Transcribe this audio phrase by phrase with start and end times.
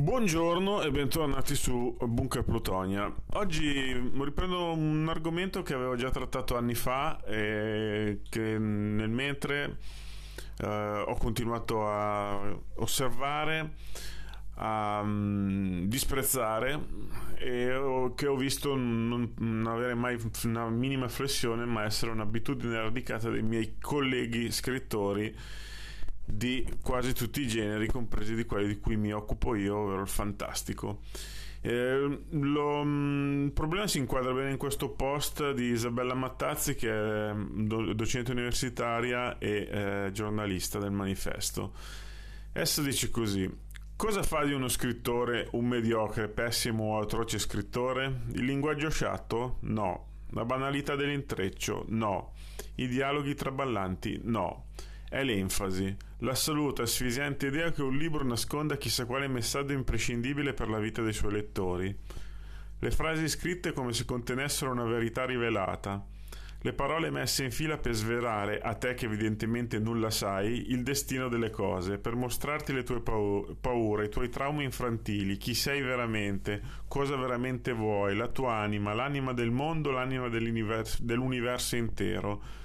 [0.00, 3.14] Buongiorno e bentornati su Bunker Plutonia.
[3.34, 9.76] Oggi riprendo un argomento che avevo già trattato anni fa e che nel mentre
[10.56, 13.74] eh, ho continuato a osservare,
[14.54, 16.80] a um, disprezzare
[17.36, 22.80] e ho, che ho visto non, non, avere mai una minima flessione ma essere un'abitudine
[22.80, 25.36] radicata dei miei colleghi scrittori
[26.32, 30.08] di quasi tutti i generi, compresi di quelli di cui mi occupo io, ovvero il
[30.08, 31.00] fantastico.
[31.62, 36.90] Eh, lo, mm, il problema si inquadra bene in questo post di Isabella Mattazzi, che
[36.90, 41.72] è do, docente universitaria e eh, giornalista del manifesto.
[42.52, 43.68] Essa dice così.
[43.94, 48.22] Cosa fa di uno scrittore un mediocre, pessimo o atroce scrittore?
[48.32, 49.58] Il linguaggio sciatto?
[49.60, 50.06] No.
[50.30, 51.84] La banalità dell'intreccio?
[51.88, 52.32] No.
[52.76, 54.18] I dialoghi traballanti?
[54.24, 54.68] No
[55.10, 60.78] è l'enfasi, l'assoluta asfisiante idea che un libro nasconda chissà quale messaggio imprescindibile per la
[60.78, 61.92] vita dei suoi lettori.
[62.78, 66.06] Le frasi scritte come se contenessero una verità rivelata,
[66.60, 71.28] le parole messe in fila per svelare, a te che evidentemente nulla sai, il destino
[71.28, 77.16] delle cose, per mostrarti le tue paure, i tuoi traumi infantili, chi sei veramente, cosa
[77.16, 82.58] veramente vuoi, la tua anima, l'anima del mondo, l'anima dell'universo intero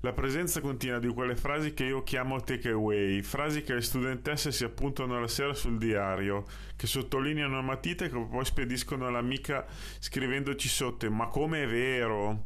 [0.00, 4.64] la presenza continua di quelle frasi che io chiamo takeaway, frasi che le studentesse si
[4.64, 6.44] appuntano la sera sul diario,
[6.76, 9.66] che sottolineano a matita e che poi spediscono all'amica
[9.98, 12.44] scrivendoci sotto ma come è vero?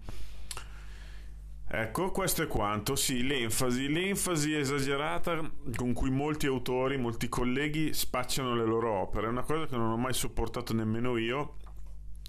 [1.73, 5.41] Ecco, questo è quanto, sì, l'enfasi, l'enfasi esagerata
[5.77, 9.92] con cui molti autori, molti colleghi spacciano le loro opere, è una cosa che non
[9.92, 11.59] ho mai sopportato nemmeno io,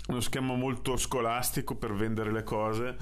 [0.09, 2.95] uno schema molto scolastico per vendere le cose,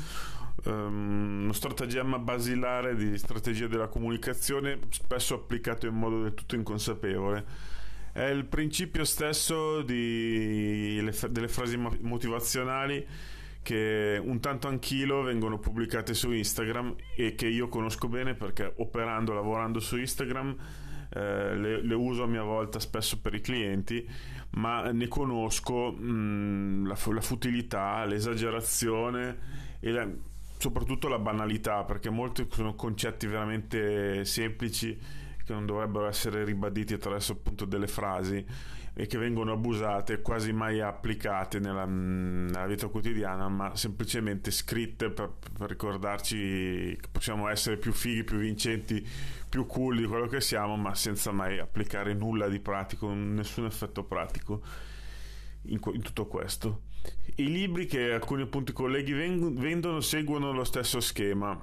[0.65, 7.45] um, uno stratagemma basilare di strategia della comunicazione, spesso applicato in modo del tutto inconsapevole.
[8.11, 13.05] È il principio stesso di, le, delle frasi motivazionali
[13.61, 19.33] che un tanto anch'io vengono pubblicate su Instagram e che io conosco bene perché operando,
[19.33, 20.55] lavorando su Instagram
[21.11, 24.07] eh, le, le, uso a mia volta spesso per i clienti,
[24.51, 29.37] ma ne conosco mh, mm, la, la, futilità, l'esagerazione
[29.79, 30.07] e la,
[30.59, 34.95] soprattutto la banalità, perché molti sono concetti veramente semplici
[35.43, 38.45] che non dovrebbero essere ribaditi attraverso appunto delle frasi
[38.93, 45.31] e che vengono abusate, quasi mai applicate nella, nella vita quotidiana, ma semplicemente scritte per,
[45.57, 49.07] per, ricordarci che possiamo essere più fighi, più vincenti,
[49.47, 54.03] più cool di quello che siamo, ma senza mai applicare nulla di pratico, nessun effetto
[54.03, 54.61] pratico.
[55.63, 56.83] In, in, tutto questo.
[57.35, 61.61] I libri che alcuni appunto colleghi vendono seguono lo stesso schema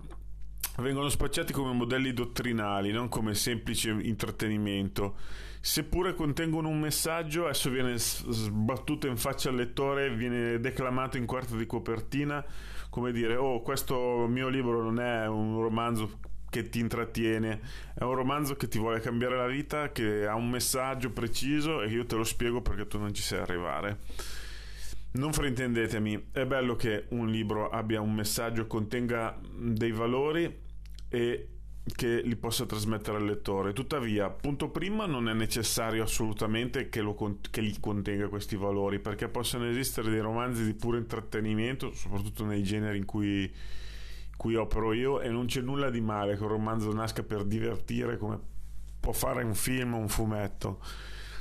[0.79, 5.17] vengono spacciati come modelli dottrinali, non come semplice intrattenimento.
[5.61, 11.57] Seppure contengono un messaggio, esso viene sbattuto in faccia al lettore, viene declamato in quarto
[11.57, 12.45] di copertina,
[12.89, 16.19] come dire, oh, questo mio libro non è un romanzo
[16.57, 17.61] che ti intrattiene,
[17.95, 21.89] è un romanzo che ti vuole cambiare la vita, che ha un messaggio preciso e
[21.89, 23.99] io te lo spiego perché tu non ci sai arrivare.
[25.13, 30.65] Non fraintendetemi, è bello che un libro abbia un messaggio, contenga dei valori,
[31.09, 31.49] e
[31.95, 33.73] che li possa trasmettere al lettore.
[33.73, 37.15] Tuttavia, punto prima, non è necessario assolutamente che, lo,
[37.51, 42.63] che li contenga questi valori, perché possono esistere dei romanzi di puro intrattenimento, soprattutto nei
[42.63, 43.51] generi in cui,
[44.37, 48.17] cui opero io, e non c'è nulla di male che un romanzo nasca per divertire
[48.17, 48.39] come
[49.01, 50.81] può fare un film o un fumetto.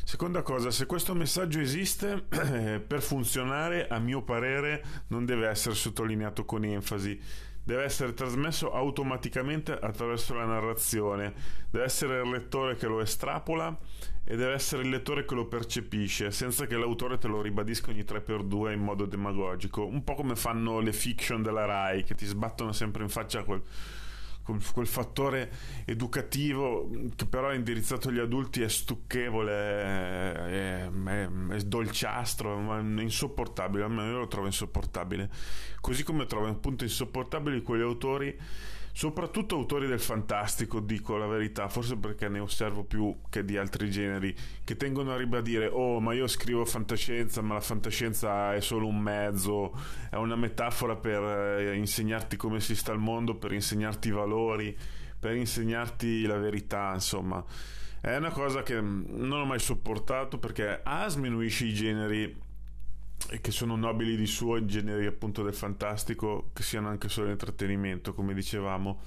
[0.03, 6.45] Seconda cosa, se questo messaggio esiste, per funzionare, a mio parere, non deve essere sottolineato
[6.45, 7.19] con enfasi
[7.65, 11.33] deve essere trasmesso automaticamente attraverso la narrazione,
[11.69, 13.75] deve essere il lettore che lo estrapola
[14.23, 18.03] e deve essere il lettore che lo percepisce, senza che l'autore te lo ribadisca ogni
[18.03, 22.71] 3x2 in modo demagogico, un po' come fanno le fiction della RAI che ti sbattono
[22.71, 23.61] sempre in faccia quel
[24.73, 25.51] quel fattore
[25.85, 33.83] educativo che però è indirizzato agli adulti è stucchevole, è, è, è dolciastro, è insopportabile,
[33.83, 35.29] almeno io lo trovo insopportabile.
[35.81, 38.37] Così come trovo appunto insopportabili quegli autori,
[38.95, 43.91] soprattutto autori del fantastico, dico la verità, forse perché ne osservo più che di altri
[43.91, 44.33] generi,
[44.63, 48.99] che tengono a ribadire, oh ma io scrivo fantascienza, ma la fantascienza è solo un
[48.99, 49.77] mezzo,
[50.09, 51.21] è una metafora per
[51.59, 54.77] eh, insegnarti come si sta al mondo, per insegnarti i valori
[55.25, 57.43] per insegnarti la verità, insomma.
[57.99, 62.43] È una cosa che non ho mai sopportato perché A sminuisce i generi
[63.41, 68.13] che sono nobili di suo, i generi appunto del fantastico, che siano anche solo intrattenimento,
[68.13, 69.01] come dicevamo.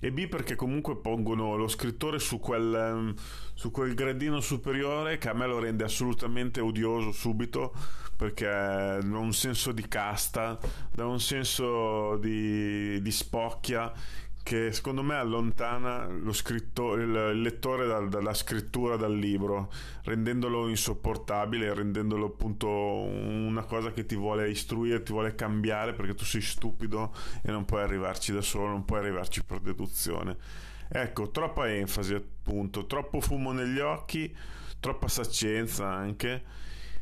[0.00, 3.14] e B perché comunque pongono lo scrittore su quel, ehm,
[3.54, 7.72] su quel gradino superiore che a me lo rende assolutamente odioso subito
[8.16, 10.58] perché da un senso di casta,
[10.92, 13.92] da un senso di, di spocchia
[14.42, 19.72] che secondo me allontana lo scritto, il, lettore dal, dalla scrittura dal libro,
[20.04, 26.24] rendendolo insopportabile, rendendolo appunto una cosa che ti vuole istruire, ti vuole cambiare perché tu
[26.24, 30.36] sei stupido e non puoi arrivarci da solo, non puoi arrivarci per deduzione.
[30.88, 34.34] Ecco, troppa enfasi appunto, troppo fumo negli occhi,
[34.80, 36.42] troppa saccenza anche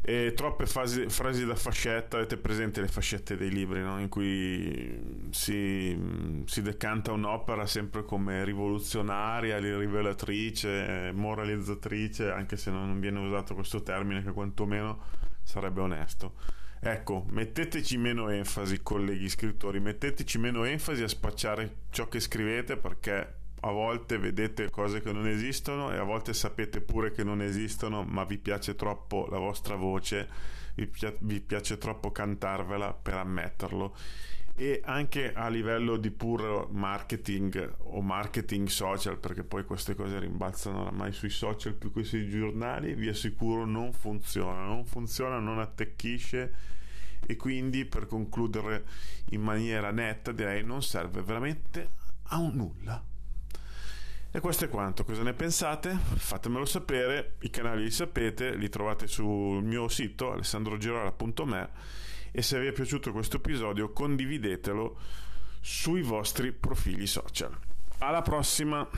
[0.02, 4.00] e troppe fasi, frasi da fascetta, avete presente le fascette dei libri no?
[4.00, 13.18] in cui si, si, decanta un'opera sempre come rivoluzionaria, rivelatrice, moralizzatrice, anche se non viene
[13.18, 15.02] usato questo termine che quantomeno
[15.42, 16.34] sarebbe onesto.
[16.82, 23.39] Ecco, metteteci meno enfasi, colleghi scrittori, metteteci meno enfasi a spacciare ciò che scrivete perché
[23.60, 28.02] a volte vedete cose che non esistono e a volte sapete pure che non esistono,
[28.04, 30.28] ma vi piace troppo la vostra voce,
[30.74, 33.94] vi, pi- vi piace troppo cantarvela per ammetterlo.
[34.56, 40.82] E anche a livello di puro marketing o marketing social, perché poi queste cose rimbalzano
[40.82, 46.52] oramai sui social più che sui giornali, vi assicuro non funziona, non funziona, non attecchisce
[47.26, 48.84] e quindi per concludere
[49.30, 51.90] in maniera netta direi non serve veramente
[52.24, 53.09] a nulla.
[54.32, 55.90] E questo è quanto, cosa ne pensate?
[55.90, 61.70] Fatemelo sapere, i canali li sapete, li trovate sul mio sito alessandrogirola.me
[62.30, 64.96] e se vi è piaciuto questo episodio condividetelo
[65.60, 67.58] sui vostri profili social.
[67.98, 68.88] Alla prossima!